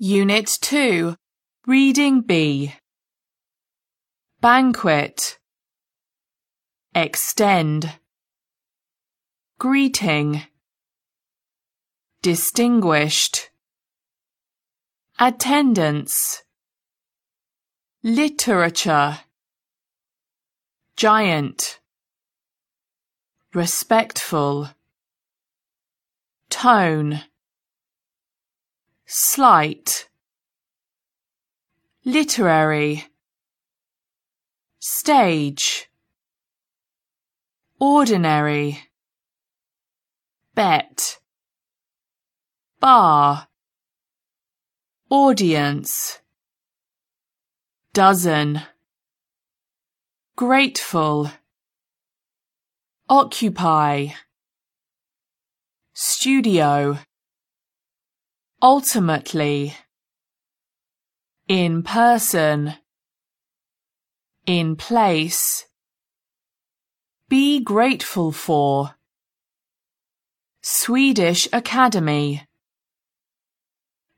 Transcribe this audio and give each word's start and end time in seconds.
Unit 0.00 0.46
2, 0.60 1.16
Reading 1.66 2.20
B. 2.20 2.72
Banquet. 4.40 5.40
Extend. 6.94 7.94
Greeting. 9.58 10.42
Distinguished. 12.22 13.50
Attendance. 15.18 16.44
Literature. 18.04 19.18
Giant. 20.94 21.80
Respectful. 23.52 24.68
Tone. 26.50 27.22
Slight. 29.10 30.10
Literary. 32.04 33.06
Stage. 34.80 35.88
Ordinary. 37.80 38.82
Bet. 40.54 41.20
Bar. 42.80 43.48
Audience. 45.08 46.18
Dozen. 47.94 48.60
Grateful. 50.36 51.30
Occupy. 53.08 54.08
Studio. 55.94 56.98
Ultimately. 58.60 59.76
In 61.46 61.84
person. 61.84 62.74
In 64.46 64.74
place. 64.74 65.66
Be 67.28 67.60
grateful 67.60 68.32
for. 68.32 68.96
Swedish 70.60 71.46
Academy. 71.52 72.48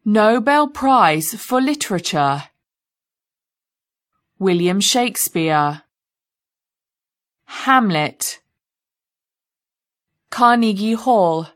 Nobel 0.06 0.68
Prize 0.68 1.34
for 1.34 1.60
Literature. 1.60 2.44
William 4.38 4.80
Shakespeare. 4.80 5.82
Hamlet. 7.44 8.40
Carnegie 10.30 10.94
Hall. 10.94 11.48